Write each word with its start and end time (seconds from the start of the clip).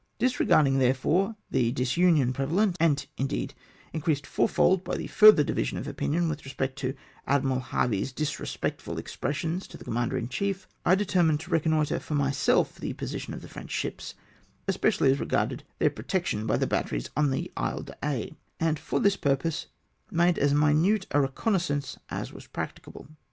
Disre 0.19 0.47
garduig, 0.47 0.79
therefore, 0.79 1.35
the 1.51 1.71
disunion 1.71 2.33
prevalent, 2.33 2.75
and, 2.79 3.05
indeed, 3.19 3.53
increased 3.93 4.25
four 4.25 4.49
fold 4.49 4.83
by 4.83 4.97
the 4.97 5.05
further 5.05 5.43
division 5.43 5.77
of 5.77 5.87
opinion 5.87 6.27
with 6.27 6.43
respect 6.43 6.75
to 6.79 6.95
Admiral 7.27 7.59
Harvey's 7.59 8.11
disrespectful 8.11 8.97
expres 8.97 9.37
sions 9.37 9.67
to 9.67 9.77
the 9.77 9.83
commander 9.83 10.17
in 10.17 10.27
chief, 10.27 10.67
I 10.83 10.95
determined 10.95 11.39
to 11.41 11.51
re 11.51 11.59
connoitre 11.59 12.01
for 12.01 12.15
myself 12.15 12.77
the 12.79 12.93
position 12.93 13.35
of 13.35 13.43
the 13.43 13.47
French 13.47 13.69
ships, 13.69 14.15
especially 14.67 15.11
as 15.11 15.19
regarded 15.19 15.65
thcK 15.79 15.93
protection 15.93 16.47
by 16.47 16.57
the 16.57 16.65
batteries 16.65 17.11
on 17.15 17.31
Isle 17.55 17.83
d'Aix, 17.83 18.33
and 18.59 18.79
for 18.79 18.99
this 18.99 19.17
purpose 19.17 19.67
made 20.09 20.39
as 20.39 20.51
minute 20.51 21.05
a 21.11 21.21
reconnaissance 21.21 21.99
as 22.09 22.33
was 22.33 22.47
practicable. 22.47 23.05